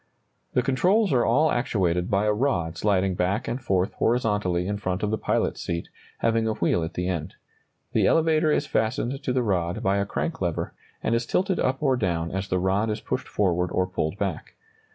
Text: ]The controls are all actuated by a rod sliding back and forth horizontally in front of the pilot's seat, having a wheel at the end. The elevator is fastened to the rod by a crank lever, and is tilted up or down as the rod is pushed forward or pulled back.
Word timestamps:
]The 0.55 0.63
controls 0.63 1.13
are 1.13 1.23
all 1.23 1.51
actuated 1.51 2.09
by 2.09 2.25
a 2.25 2.33
rod 2.33 2.75
sliding 2.75 3.13
back 3.13 3.47
and 3.47 3.61
forth 3.61 3.93
horizontally 3.93 4.65
in 4.65 4.77
front 4.77 5.03
of 5.03 5.11
the 5.11 5.17
pilot's 5.19 5.61
seat, 5.61 5.89
having 6.21 6.47
a 6.47 6.53
wheel 6.55 6.83
at 6.83 6.95
the 6.95 7.07
end. 7.07 7.35
The 7.93 8.07
elevator 8.07 8.51
is 8.51 8.65
fastened 8.65 9.21
to 9.21 9.31
the 9.31 9.43
rod 9.43 9.83
by 9.83 9.97
a 9.97 10.07
crank 10.07 10.41
lever, 10.41 10.73
and 11.03 11.13
is 11.13 11.27
tilted 11.27 11.59
up 11.59 11.83
or 11.83 11.95
down 11.97 12.31
as 12.31 12.47
the 12.47 12.57
rod 12.57 12.89
is 12.89 12.99
pushed 12.99 13.27
forward 13.27 13.69
or 13.71 13.85
pulled 13.85 14.17
back. 14.17 14.55